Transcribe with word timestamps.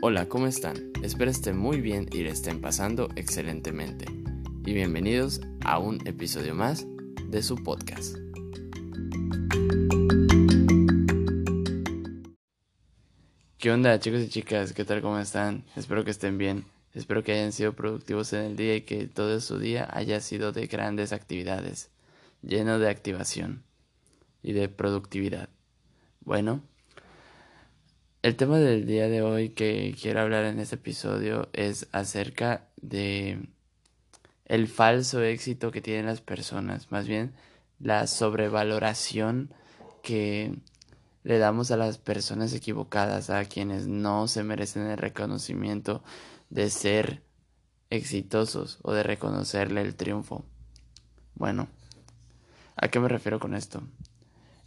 Hola, 0.00 0.28
¿cómo 0.28 0.46
están? 0.46 0.92
Espero 1.02 1.28
estén 1.28 1.58
muy 1.58 1.80
bien 1.80 2.08
y 2.12 2.18
le 2.18 2.30
estén 2.30 2.60
pasando 2.60 3.08
excelentemente. 3.16 4.04
Y 4.64 4.72
bienvenidos 4.72 5.40
a 5.64 5.80
un 5.80 6.06
episodio 6.06 6.54
más 6.54 6.86
de 7.24 7.42
su 7.42 7.56
podcast. 7.56 8.16
¿Qué 13.58 13.72
onda 13.72 13.98
chicos 13.98 14.20
y 14.20 14.28
chicas? 14.28 14.72
¿Qué 14.72 14.84
tal? 14.84 15.02
¿Cómo 15.02 15.18
están? 15.18 15.64
Espero 15.74 16.04
que 16.04 16.12
estén 16.12 16.38
bien. 16.38 16.64
Espero 16.94 17.24
que 17.24 17.32
hayan 17.32 17.50
sido 17.50 17.72
productivos 17.72 18.32
en 18.34 18.44
el 18.44 18.56
día 18.56 18.76
y 18.76 18.82
que 18.82 19.08
todo 19.08 19.40
su 19.40 19.58
día 19.58 19.88
haya 19.92 20.20
sido 20.20 20.52
de 20.52 20.68
grandes 20.68 21.12
actividades, 21.12 21.90
lleno 22.42 22.78
de 22.78 22.88
activación 22.88 23.64
y 24.44 24.52
de 24.52 24.68
productividad. 24.68 25.48
Bueno, 26.20 26.62
el 28.22 28.36
tema 28.36 28.58
del 28.58 28.86
día 28.86 29.08
de 29.08 29.22
hoy 29.22 29.50
que 29.50 29.94
quiero 30.00 30.20
hablar 30.20 30.44
en 30.44 30.58
este 30.58 30.74
episodio 30.74 31.48
es 31.52 31.88
acerca 31.92 32.68
de 32.80 33.48
el 34.44 34.66
falso 34.66 35.22
éxito 35.22 35.70
que 35.70 35.80
tienen 35.80 36.06
las 36.06 36.20
personas, 36.20 36.90
más 36.90 37.06
bien 37.06 37.34
la 37.78 38.06
sobrevaloración 38.06 39.52
que 40.02 40.58
le 41.22 41.38
damos 41.38 41.70
a 41.70 41.76
las 41.76 41.98
personas 41.98 42.52
equivocadas, 42.54 43.30
a 43.30 43.44
quienes 43.44 43.86
no 43.86 44.26
se 44.26 44.42
merecen 44.42 44.86
el 44.86 44.98
reconocimiento 44.98 46.02
de 46.50 46.70
ser 46.70 47.22
exitosos 47.90 48.78
o 48.82 48.92
de 48.92 49.02
reconocerle 49.02 49.82
el 49.82 49.94
triunfo. 49.94 50.44
Bueno, 51.34 51.68
¿a 52.76 52.88
qué 52.88 52.98
me 52.98 53.08
refiero 53.08 53.38
con 53.38 53.54
esto? 53.54 53.82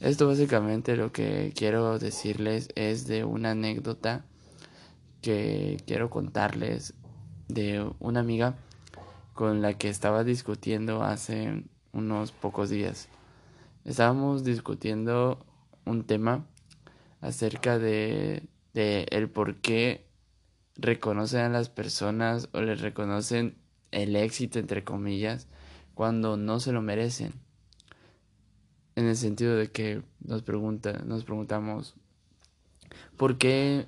Esto 0.02 0.26
básicamente 0.26 0.96
lo 0.96 1.12
que 1.12 1.54
quiero 1.56 2.00
decirles 2.00 2.70
es 2.74 3.06
de 3.06 3.24
una 3.24 3.52
anécdota 3.52 4.26
que 5.22 5.78
quiero 5.86 6.10
contarles 6.10 6.96
de 7.48 7.88
una 8.00 8.22
amiga 8.22 8.56
con 9.36 9.62
la 9.62 9.76
que 9.76 9.90
estaba 9.90 10.24
discutiendo 10.24 11.04
hace 11.04 11.66
unos 11.94 12.32
pocos 12.32 12.72
días. 12.72 13.10
Estábamos 13.86 14.44
discutiendo 14.44 15.46
un 15.86 16.04
tema 16.04 16.48
acerca 17.22 17.78
de, 17.78 18.50
el 18.74 19.30
por 19.30 19.58
qué 19.58 20.08
reconocen 20.78 21.42
a 21.42 21.50
las 21.50 21.70
personas 21.70 22.50
o 22.54 22.62
les 22.62 22.82
reconocen 22.82 23.56
el 23.92 24.16
éxito 24.16 24.58
entre 24.58 24.84
comillas 24.84 25.48
cuando 25.94 26.38
no 26.38 26.60
se 26.60 26.72
lo 26.72 26.82
merecen 26.82 27.51
en 29.02 29.08
el 29.08 29.18
sentido 29.18 29.56
de 29.56 29.72
que 29.72 30.02
nos 30.22 30.44
pregunta, 30.44 31.02
nos 31.06 31.26
preguntamos 31.26 31.96
¿por 33.18 33.38
qué 33.38 33.88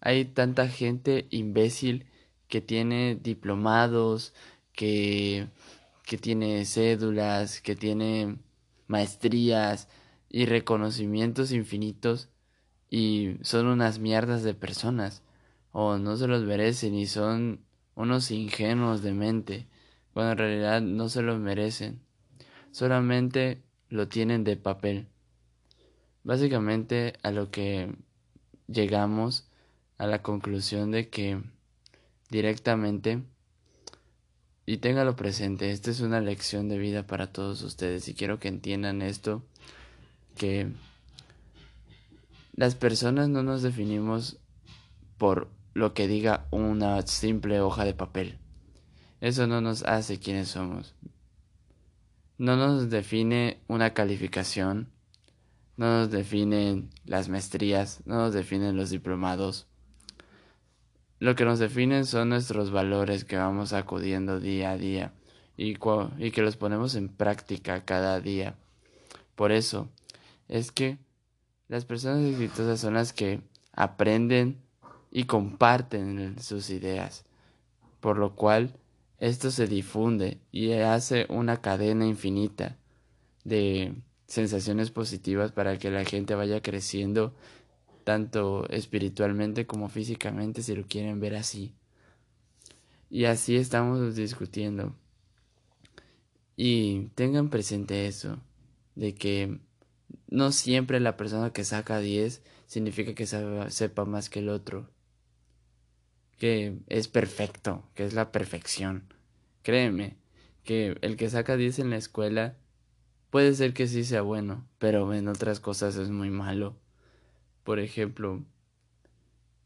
hay 0.00 0.24
tanta 0.24 0.68
gente 0.68 1.26
imbécil 1.30 2.06
que 2.48 2.60
tiene 2.60 3.16
diplomados, 3.16 4.34
que, 4.72 5.48
que 6.04 6.18
tiene 6.18 6.64
cédulas, 6.64 7.60
que 7.60 7.74
tiene 7.74 8.36
maestrías 8.86 9.88
y 10.28 10.46
reconocimientos 10.46 11.52
infinitos 11.52 12.28
y 12.90 13.36
son 13.42 13.66
unas 13.66 13.98
mierdas 13.98 14.42
de 14.42 14.54
personas 14.54 15.22
o 15.72 15.98
no 15.98 16.16
se 16.16 16.28
los 16.28 16.42
merecen 16.42 16.94
y 16.94 17.06
son 17.06 17.60
unos 17.94 18.30
ingenuos 18.30 19.02
de 19.02 19.12
mente 19.12 19.66
cuando 20.12 20.32
en 20.32 20.38
realidad 20.38 20.80
no 20.82 21.08
se 21.08 21.22
los 21.22 21.40
merecen. 21.40 22.00
Solamente 22.70 23.62
lo 23.94 24.08
tienen 24.08 24.42
de 24.42 24.56
papel. 24.56 25.06
Básicamente 26.24 27.12
a 27.22 27.30
lo 27.30 27.52
que 27.52 27.94
llegamos 28.66 29.48
a 29.98 30.08
la 30.08 30.20
conclusión 30.20 30.90
de 30.90 31.08
que 31.08 31.40
directamente 32.28 33.22
y 34.66 34.78
téngalo 34.78 35.14
presente, 35.14 35.70
esta 35.70 35.92
es 35.92 36.00
una 36.00 36.20
lección 36.20 36.68
de 36.68 36.78
vida 36.78 37.06
para 37.06 37.30
todos 37.30 37.62
ustedes 37.62 38.08
y 38.08 38.14
quiero 38.14 38.40
que 38.40 38.48
entiendan 38.48 39.00
esto 39.00 39.44
que 40.36 40.72
las 42.56 42.74
personas 42.74 43.28
no 43.28 43.44
nos 43.44 43.62
definimos 43.62 44.38
por 45.18 45.52
lo 45.72 45.94
que 45.94 46.08
diga 46.08 46.48
una 46.50 47.00
simple 47.02 47.60
hoja 47.60 47.84
de 47.84 47.94
papel. 47.94 48.38
Eso 49.20 49.46
no 49.46 49.60
nos 49.60 49.84
hace 49.84 50.18
quienes 50.18 50.48
somos. 50.48 50.96
No 52.36 52.56
nos 52.56 52.90
define 52.90 53.60
una 53.68 53.94
calificación, 53.94 54.88
no 55.76 55.86
nos 55.86 56.10
definen 56.10 56.90
las 57.04 57.28
maestrías, 57.28 58.00
no 58.06 58.16
nos 58.16 58.34
definen 58.34 58.76
los 58.76 58.90
diplomados. 58.90 59.66
Lo 61.20 61.36
que 61.36 61.44
nos 61.44 61.60
definen 61.60 62.04
son 62.06 62.30
nuestros 62.30 62.70
valores 62.70 63.24
que 63.24 63.36
vamos 63.36 63.72
acudiendo 63.72 64.40
día 64.40 64.72
a 64.72 64.76
día 64.76 65.12
y, 65.56 65.76
y 66.18 66.30
que 66.32 66.42
los 66.42 66.56
ponemos 66.56 66.96
en 66.96 67.08
práctica 67.08 67.84
cada 67.84 68.20
día. 68.20 68.56
Por 69.36 69.52
eso 69.52 69.88
es 70.48 70.72
que 70.72 70.98
las 71.68 71.84
personas 71.84 72.24
exitosas 72.24 72.80
son 72.80 72.94
las 72.94 73.12
que 73.12 73.40
aprenden 73.72 74.60
y 75.10 75.24
comparten 75.24 76.40
sus 76.40 76.70
ideas, 76.70 77.24
por 78.00 78.18
lo 78.18 78.34
cual 78.34 78.76
esto 79.24 79.50
se 79.50 79.66
difunde 79.66 80.38
y 80.52 80.72
hace 80.72 81.26
una 81.30 81.62
cadena 81.62 82.06
infinita 82.06 82.76
de 83.42 83.94
sensaciones 84.26 84.90
positivas 84.90 85.50
para 85.50 85.78
que 85.78 85.90
la 85.90 86.04
gente 86.04 86.34
vaya 86.34 86.60
creciendo 86.60 87.34
tanto 88.04 88.68
espiritualmente 88.68 89.66
como 89.66 89.88
físicamente 89.88 90.62
si 90.62 90.74
lo 90.74 90.84
quieren 90.86 91.20
ver 91.20 91.36
así. 91.36 91.74
Y 93.08 93.24
así 93.24 93.56
estamos 93.56 94.14
discutiendo. 94.14 94.94
Y 96.54 97.06
tengan 97.14 97.48
presente 97.48 98.06
eso, 98.06 98.38
de 98.94 99.14
que 99.14 99.58
no 100.28 100.52
siempre 100.52 101.00
la 101.00 101.16
persona 101.16 101.50
que 101.50 101.64
saca 101.64 101.98
10 101.98 102.42
significa 102.66 103.14
que 103.14 103.26
sepa 103.26 104.04
más 104.04 104.28
que 104.28 104.40
el 104.40 104.50
otro 104.50 104.93
que 106.38 106.78
es 106.88 107.08
perfecto, 107.08 107.84
que 107.94 108.04
es 108.04 108.14
la 108.14 108.32
perfección. 108.32 109.04
Créeme, 109.62 110.16
que 110.64 110.96
el 111.02 111.16
que 111.16 111.30
saca 111.30 111.56
10 111.56 111.80
en 111.80 111.90
la 111.90 111.96
escuela 111.96 112.56
puede 113.30 113.54
ser 113.54 113.74
que 113.74 113.86
sí 113.86 114.04
sea 114.04 114.22
bueno, 114.22 114.66
pero 114.78 115.12
en 115.14 115.28
otras 115.28 115.60
cosas 115.60 115.96
es 115.96 116.10
muy 116.10 116.30
malo. 116.30 116.76
Por 117.62 117.78
ejemplo, 117.78 118.44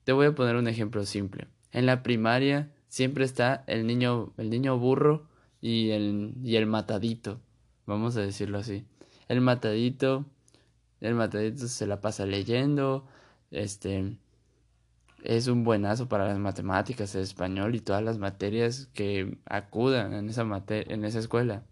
te 0.04 0.12
voy 0.12 0.26
a 0.26 0.34
poner 0.34 0.56
un 0.56 0.68
ejemplo 0.68 1.04
simple. 1.04 1.48
En 1.72 1.86
la 1.86 2.02
primaria 2.02 2.72
siempre 2.88 3.24
está 3.24 3.64
el 3.66 3.86
niño, 3.86 4.32
el 4.36 4.50
niño 4.50 4.78
burro 4.78 5.26
y 5.60 5.90
el, 5.90 6.34
y 6.42 6.56
el 6.56 6.66
matadito, 6.66 7.40
vamos 7.86 8.16
a 8.16 8.22
decirlo 8.22 8.58
así. 8.58 8.84
El 9.28 9.40
matadito, 9.40 10.24
el 11.00 11.14
matadito 11.14 11.68
se 11.68 11.86
la 11.86 12.00
pasa 12.00 12.24
leyendo, 12.24 13.06
este, 13.50 14.16
es 15.22 15.48
un 15.48 15.64
buenazo 15.64 16.08
para 16.08 16.26
las 16.28 16.38
matemáticas, 16.38 17.14
el 17.14 17.22
español 17.22 17.74
y 17.74 17.80
todas 17.80 18.02
las 18.02 18.18
materias 18.18 18.88
que 18.94 19.38
acudan 19.46 20.14
en 20.14 20.28
esa, 20.28 20.46
en 20.68 21.04
esa 21.04 21.18
escuela. 21.18 21.64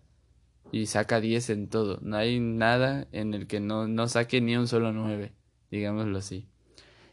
Y 0.72 0.86
saca 0.86 1.20
10 1.20 1.50
en 1.50 1.68
todo. 1.68 1.98
No 2.02 2.16
hay 2.16 2.40
nada 2.40 3.06
en 3.12 3.34
el 3.34 3.46
que 3.46 3.60
no, 3.60 3.86
no 3.86 4.08
saque 4.08 4.40
ni 4.40 4.56
un 4.56 4.66
solo 4.66 4.92
9, 4.92 5.32
digámoslo 5.70 6.18
así. 6.18 6.48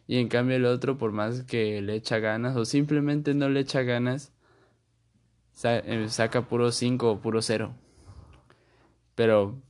Y 0.07 0.17
en 0.17 0.27
cambio 0.27 0.57
el 0.57 0.66
otro, 0.66 0.97
por 0.97 1.11
más 1.11 1.43
que 1.43 1.81
le 1.81 1.95
echa 1.95 2.19
ganas 2.19 2.55
o 2.55 2.66
simplemente 2.66 3.33
no 3.33 3.49
le 3.49 3.61
echa 3.61 3.83
ganas, 3.83 4.33
eh, 5.63 6.07
saca 6.09 6.47
puro 6.47 6.72
5 6.72 7.11
o 7.11 7.22
puro 7.22 7.41
0. 7.41 7.75
Pero, 9.16 9.61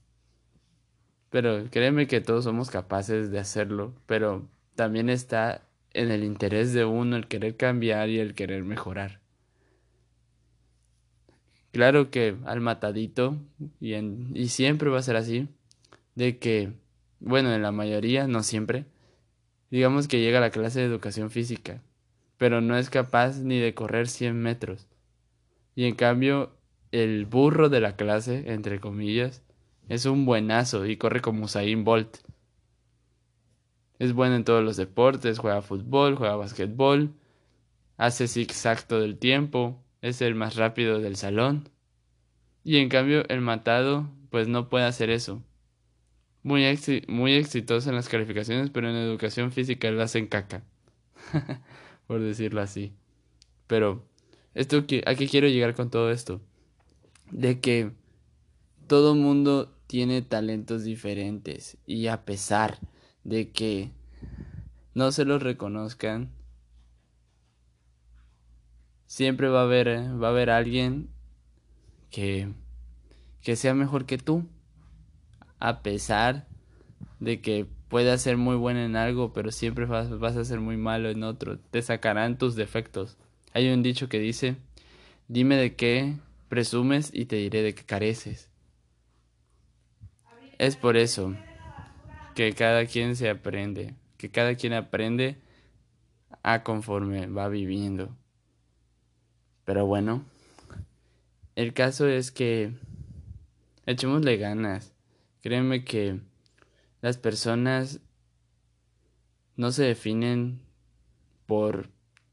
pero 1.29 1.69
créeme 1.69 2.07
que 2.07 2.21
todos 2.21 2.45
somos 2.45 2.69
capaces 2.71 3.31
de 3.31 3.39
hacerlo, 3.39 3.93
pero 4.05 4.47
también 4.75 5.09
está 5.09 5.61
en 5.93 6.11
el 6.11 6.23
interés 6.23 6.73
de 6.73 6.85
uno 6.85 7.15
el 7.15 7.27
querer 7.27 7.55
cambiar 7.55 8.09
y 8.09 8.19
el 8.19 8.33
querer 8.33 8.63
mejorar. 8.63 9.19
Claro 11.71 12.11
que 12.11 12.35
al 12.45 12.61
matadito, 12.61 13.37
y, 13.79 13.95
y 13.95 14.47
siempre 14.49 14.89
va 14.89 14.99
a 14.99 15.03
ser 15.03 15.15
así, 15.15 15.47
de 16.15 16.37
que, 16.37 16.73
bueno, 17.19 17.53
en 17.53 17.61
la 17.63 17.71
mayoría, 17.71 18.27
no 18.27 18.43
siempre, 18.43 18.85
digamos 19.71 20.07
que 20.07 20.21
llega 20.21 20.37
a 20.37 20.41
la 20.41 20.51
clase 20.51 20.79
de 20.79 20.85
educación 20.85 21.31
física, 21.31 21.81
pero 22.37 22.61
no 22.61 22.77
es 22.77 22.89
capaz 22.89 23.39
ni 23.39 23.59
de 23.59 23.73
correr 23.73 24.07
100 24.07 24.39
metros. 24.39 24.87
Y 25.75 25.85
en 25.85 25.95
cambio, 25.95 26.55
el 26.91 27.25
burro 27.25 27.69
de 27.69 27.79
la 27.79 27.95
clase, 27.95 28.51
entre 28.53 28.79
comillas, 28.79 29.41
es 29.89 30.05
un 30.05 30.25
buenazo 30.25 30.85
y 30.85 30.97
corre 30.97 31.21
como 31.21 31.45
Usain 31.45 31.83
Bolt. 31.83 32.17
Es 33.99 34.13
bueno 34.13 34.35
en 34.35 34.43
todos 34.43 34.63
los 34.63 34.77
deportes, 34.77 35.39
juega 35.39 35.61
fútbol, 35.61 36.15
juega 36.15 36.35
basquetbol, 36.35 37.13
hace 37.97 38.27
zigzag 38.27 38.87
todo 38.87 39.03
el 39.03 39.17
tiempo, 39.17 39.81
es 40.01 40.21
el 40.21 40.35
más 40.35 40.55
rápido 40.55 40.99
del 40.99 41.15
salón. 41.15 41.69
Y 42.63 42.77
en 42.77 42.89
cambio 42.89 43.27
el 43.29 43.41
matado 43.41 44.09
pues 44.29 44.47
no 44.47 44.69
puede 44.69 44.85
hacer 44.85 45.09
eso. 45.09 45.43
Muy, 46.41 46.65
muy 47.07 47.33
exitoso 47.33 47.89
en 47.89 47.95
las 47.95 48.09
calificaciones, 48.09 48.69
pero 48.69 48.89
en 48.89 48.95
educación 48.95 49.51
física 49.51 49.89
lo 49.91 50.01
hacen 50.01 50.27
caca. 50.27 50.63
por 52.07 52.21
decirlo 52.21 52.61
así. 52.61 52.93
Pero, 53.67 54.05
esto 54.53 54.77
¿a 55.05 55.15
qué 55.15 55.27
quiero 55.27 55.47
llegar 55.47 55.73
con 55.75 55.89
todo 55.89 56.11
esto? 56.11 56.41
De 57.31 57.59
que 57.59 57.91
todo 58.87 59.15
mundo 59.15 59.73
tiene 59.87 60.21
talentos 60.21 60.83
diferentes 60.83 61.77
y 61.85 62.07
a 62.07 62.25
pesar 62.25 62.79
de 63.23 63.51
que 63.51 63.91
no 64.93 65.11
se 65.11 65.25
los 65.25 65.41
reconozcan, 65.41 66.29
siempre 69.07 69.47
va 69.47 69.61
a 69.61 69.63
haber, 69.63 69.87
va 70.21 70.27
a 70.27 70.31
haber 70.31 70.49
alguien 70.49 71.09
que, 72.09 72.51
que 73.41 73.55
sea 73.55 73.73
mejor 73.73 74.05
que 74.05 74.17
tú, 74.17 74.47
a 75.59 75.81
pesar 75.81 76.47
de 77.19 77.41
que 77.41 77.65
puedas 77.89 78.21
ser 78.21 78.37
muy 78.37 78.55
bueno 78.55 78.79
en 78.79 78.95
algo, 78.95 79.33
pero 79.33 79.51
siempre 79.51 79.85
vas, 79.85 80.17
vas 80.19 80.35
a 80.35 80.45
ser 80.45 80.59
muy 80.59 80.77
malo 80.77 81.09
en 81.09 81.23
otro, 81.23 81.59
te 81.59 81.81
sacarán 81.81 82.37
tus 82.37 82.55
defectos. 82.55 83.17
Hay 83.53 83.69
un 83.69 83.83
dicho 83.83 84.09
que 84.09 84.19
dice, 84.19 84.57
dime 85.27 85.55
de 85.55 85.75
qué 85.75 86.15
presumes 86.49 87.11
y 87.13 87.25
te 87.25 87.37
diré 87.37 87.61
de 87.61 87.75
qué 87.75 87.83
careces. 87.83 88.49
Es 90.57 90.75
por 90.75 90.97
eso 90.97 91.35
que 92.35 92.53
cada 92.53 92.85
quien 92.85 93.15
se 93.15 93.29
aprende, 93.29 93.95
que 94.17 94.29
cada 94.29 94.55
quien 94.55 94.73
aprende 94.73 95.37
a 96.43 96.63
conforme 96.63 97.27
va 97.27 97.47
viviendo. 97.47 98.15
Pero 99.65 99.85
bueno, 99.85 100.25
el 101.55 101.73
caso 101.73 102.07
es 102.07 102.31
que 102.31 102.73
echémosle 103.85 104.37
ganas. 104.37 104.93
Créeme 105.41 105.83
que 105.83 106.19
las 107.01 107.17
personas 107.17 107.99
no 109.55 109.71
se 109.71 109.83
definen 109.83 110.61
por 111.45 111.89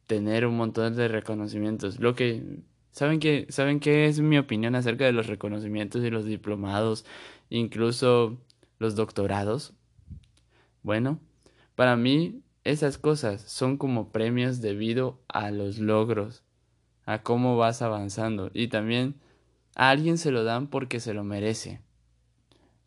tener 0.07 0.47
un 0.47 0.57
montón 0.57 0.97
de 0.97 1.09
reconocimientos. 1.09 2.01
Lo 2.01 2.15
que 2.15 2.63
saben 2.93 3.21
que 3.21 3.47
saben 3.51 3.81
qué 3.81 4.07
es 4.07 4.21
mi 4.21 4.39
opinión 4.39 4.75
acerca 4.75 5.05
de 5.05 5.13
los 5.13 5.27
reconocimientos 5.27 6.05
y 6.05 6.11
los 6.11 6.25
diplomados, 6.25 7.05
incluso 7.49 8.39
los 8.79 8.97
doctorados. 8.97 9.75
Bueno, 10.83 11.21
para 11.75 11.97
mí 11.97 12.43
esas 12.65 12.99
cosas 12.99 13.43
son 13.43 13.77
como 13.77 14.11
premios 14.11 14.61
debido 14.61 15.21
a 15.29 15.51
los 15.51 15.79
logros, 15.79 16.43
a 17.05 17.23
cómo 17.23 17.57
vas 17.57 17.83
avanzando 17.83 18.51
y 18.55 18.69
también 18.69 19.17
a 19.75 19.91
alguien 19.91 20.19
se 20.19 20.31
lo 20.31 20.45
dan 20.45 20.69
porque 20.69 21.01
se 21.01 21.15
lo 21.15 21.25
merece, 21.25 21.81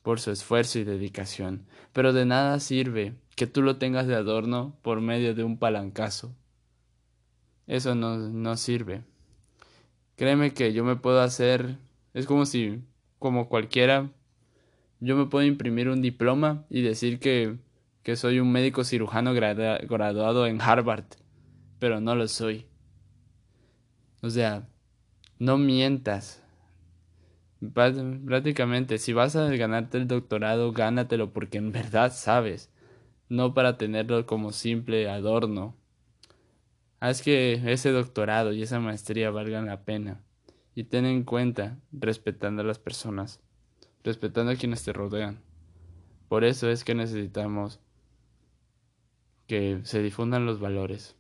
por 0.02 0.20
su 0.20 0.32
esfuerzo 0.32 0.80
y 0.80 0.84
dedicación, 0.84 1.66
pero 1.92 2.14
de 2.14 2.26
nada 2.26 2.60
sirve 2.60 3.16
que 3.36 3.48
tú 3.48 3.62
lo 3.62 3.78
tengas 3.78 4.08
de 4.08 4.16
adorno 4.16 4.76
por 4.82 5.02
medio 5.02 5.34
de 5.34 5.44
un 5.44 5.58
palancazo. 5.58 6.36
Eso 7.66 7.96
no, 7.96 8.18
no 8.18 8.58
sirve. 8.58 9.04
Créeme 10.16 10.54
que 10.54 10.74
yo 10.74 10.84
me 10.84 10.96
puedo 10.96 11.22
hacer, 11.22 11.78
es 12.14 12.26
como 12.26 12.46
si, 12.46 12.84
como 13.18 13.50
cualquiera, 13.50 14.12
yo 15.00 15.16
me 15.16 15.26
puedo 15.26 15.46
imprimir 15.46 15.90
un 15.90 16.02
diploma 16.02 16.66
y 16.70 16.82
decir 16.82 17.20
que, 17.20 17.58
que 18.04 18.16
soy 18.18 18.40
un 18.40 18.52
médico 18.52 18.84
cirujano 18.84 19.34
graduado 19.34 20.46
en 20.46 20.62
Harvard, 20.62 21.06
pero 21.80 22.02
no 22.02 22.16
lo 22.16 22.28
soy. 22.28 22.68
O 24.22 24.30
sea, 24.30 24.68
no 25.40 25.58
mientas. 25.58 26.44
Prácticamente, 27.74 28.98
si 28.98 29.14
vas 29.14 29.38
a 29.38 29.50
ganarte 29.56 29.98
el 29.98 30.08
doctorado, 30.08 30.74
gánatelo 30.74 31.32
porque 31.32 31.58
en 31.58 31.72
verdad 31.72 32.12
sabes, 32.14 32.70
no 33.30 33.54
para 33.54 33.78
tenerlo 33.78 34.26
como 34.26 34.52
simple 34.52 35.10
adorno. 35.10 35.76
Haz 37.00 37.22
que 37.22 37.62
ese 37.72 37.92
doctorado 37.92 38.54
y 38.54 38.64
esa 38.64 38.80
maestría 38.80 39.32
valgan 39.32 39.66
la 39.66 39.84
pena. 39.84 40.22
Y 40.76 40.86
ten 40.86 41.06
en 41.06 41.24
cuenta, 41.24 41.78
respetando 41.92 42.64
a 42.64 42.66
las 42.66 42.80
personas, 42.80 43.42
respetando 44.04 44.52
a 44.52 44.56
quienes 44.56 44.84
te 44.84 44.92
rodean. 44.92 45.42
Por 46.28 46.44
eso 46.44 46.70
es 46.70 46.84
que 46.84 46.96
necesitamos 46.96 47.80
que 49.48 49.82
se 49.84 50.02
difundan 50.02 50.46
los 50.46 50.60
valores. 50.60 51.16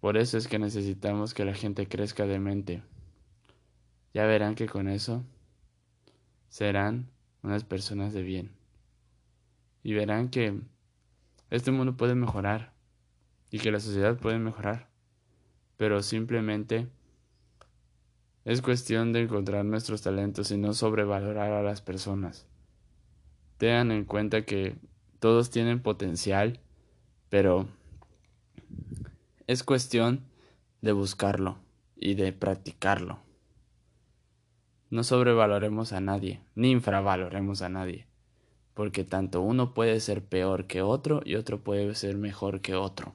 Por 0.00 0.16
eso 0.16 0.36
es 0.36 0.48
que 0.48 0.58
necesitamos 0.58 1.32
que 1.32 1.44
la 1.44 1.54
gente 1.54 1.86
crezca 1.86 2.26
de 2.26 2.40
mente. 2.40 2.82
Ya 4.14 4.26
verán 4.26 4.54
que 4.54 4.66
con 4.66 4.88
eso 4.88 5.24
serán 6.48 7.08
unas 7.42 7.64
personas 7.64 8.12
de 8.12 8.22
bien. 8.22 8.52
Y 9.84 9.94
verán 9.94 10.28
que 10.28 10.60
este 11.50 11.70
mundo 11.70 11.96
puede 11.96 12.14
mejorar 12.14 12.72
y 13.50 13.58
que 13.58 13.70
la 13.70 13.80
sociedad 13.80 14.18
puede 14.18 14.38
mejorar. 14.38 14.88
Pero 15.76 16.02
simplemente 16.02 16.88
es 18.44 18.60
cuestión 18.60 19.12
de 19.12 19.22
encontrar 19.22 19.64
nuestros 19.64 20.02
talentos 20.02 20.50
y 20.50 20.56
no 20.56 20.74
sobrevalorar 20.74 21.52
a 21.52 21.62
las 21.62 21.80
personas. 21.80 22.46
Tengan 23.58 23.92
en 23.92 24.04
cuenta 24.04 24.44
que 24.44 24.76
todos 25.22 25.50
tienen 25.50 25.80
potencial, 25.80 26.58
pero 27.28 27.68
es 29.46 29.62
cuestión 29.62 30.24
de 30.80 30.90
buscarlo 30.90 31.58
y 31.94 32.14
de 32.14 32.32
practicarlo. 32.32 33.20
No 34.90 35.04
sobrevaloremos 35.04 35.92
a 35.92 36.00
nadie, 36.00 36.40
ni 36.56 36.72
infravaloremos 36.72 37.62
a 37.62 37.68
nadie, 37.68 38.08
porque 38.74 39.04
tanto 39.04 39.42
uno 39.42 39.74
puede 39.74 40.00
ser 40.00 40.24
peor 40.24 40.66
que 40.66 40.82
otro 40.82 41.22
y 41.24 41.36
otro 41.36 41.62
puede 41.62 41.94
ser 41.94 42.16
mejor 42.16 42.60
que 42.60 42.74
otro. 42.74 43.14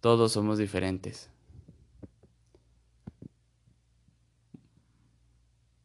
Todos 0.00 0.32
somos 0.32 0.56
diferentes. 0.56 1.28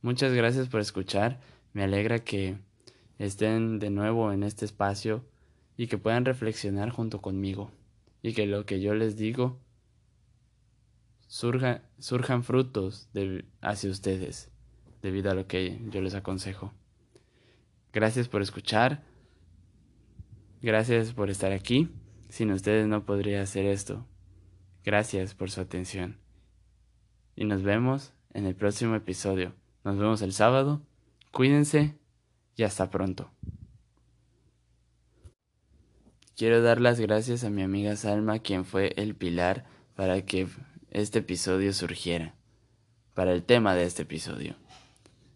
Muchas 0.01 0.31
gracias 0.31 0.69
por 0.69 0.79
escuchar. 0.79 1.41
Me 1.73 1.83
alegra 1.83 2.19
que 2.19 2.57
estén 3.17 3.79
de 3.79 3.89
nuevo 3.89 4.31
en 4.31 4.43
este 4.43 4.65
espacio 4.65 5.25
y 5.77 5.87
que 5.87 5.97
puedan 5.97 6.25
reflexionar 6.25 6.89
junto 6.89 7.21
conmigo 7.21 7.71
y 8.21 8.33
que 8.33 8.45
lo 8.45 8.65
que 8.65 8.81
yo 8.81 8.95
les 8.95 9.15
digo 9.15 9.59
surja, 11.27 11.83
surjan 11.99 12.43
frutos 12.43 13.09
hacia 13.61 13.89
ustedes 13.89 14.51
debido 15.01 15.31
a 15.31 15.35
lo 15.35 15.47
que 15.47 15.79
yo 15.91 16.01
les 16.01 16.15
aconsejo. 16.15 16.73
Gracias 17.93 18.27
por 18.27 18.41
escuchar. 18.41 19.03
Gracias 20.61 21.13
por 21.13 21.29
estar 21.29 21.51
aquí. 21.51 21.89
Sin 22.29 22.51
ustedes 22.51 22.87
no 22.87 23.05
podría 23.05 23.41
hacer 23.41 23.65
esto. 23.65 24.05
Gracias 24.83 25.33
por 25.33 25.51
su 25.51 25.61
atención. 25.61 26.17
Y 27.35 27.45
nos 27.45 27.63
vemos 27.63 28.13
en 28.33 28.45
el 28.45 28.55
próximo 28.55 28.95
episodio. 28.95 29.53
Nos 29.83 29.97
vemos 29.97 30.21
el 30.21 30.33
sábado. 30.33 30.81
Cuídense 31.31 31.95
y 32.55 32.63
hasta 32.63 32.89
pronto. 32.89 33.31
Quiero 36.35 36.61
dar 36.61 36.81
las 36.81 36.99
gracias 36.99 37.43
a 37.43 37.49
mi 37.49 37.61
amiga 37.61 37.95
Salma, 37.95 38.39
quien 38.39 38.65
fue 38.65 38.93
el 38.97 39.15
pilar 39.15 39.65
para 39.95 40.21
que 40.25 40.47
este 40.91 41.19
episodio 41.19 41.71
surgiera, 41.73 42.35
para 43.13 43.31
el 43.31 43.43
tema 43.43 43.73
de 43.75 43.85
este 43.85 44.03
episodio. 44.03 44.55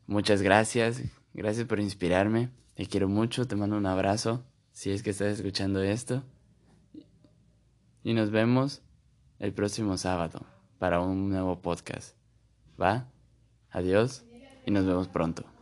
Muchas 0.08 0.42
gracias, 0.42 1.02
gracias 1.34 1.66
por 1.68 1.80
inspirarme, 1.80 2.50
te 2.76 2.86
quiero 2.86 3.08
mucho, 3.08 3.48
te 3.48 3.56
mando 3.56 3.78
un 3.78 3.86
abrazo 3.86 4.44
si 4.72 4.92
es 4.92 5.04
que 5.04 5.12
estás 5.12 5.40
escuchando 5.40 5.82
esto 5.82 6.24
y 8.04 8.14
nos 8.14 8.32
vemos 8.32 8.82
el 9.40 9.54
próximo 9.54 9.98
sábado 9.98 10.46
para 10.78 11.02
un 11.02 11.30
nuevo 11.30 11.62
podcast. 11.62 12.16
¿Va? 12.82 13.12
Adiós 13.72 14.26
y 14.66 14.72
nos 14.72 14.86
vemos 14.86 15.08
pronto. 15.08 15.59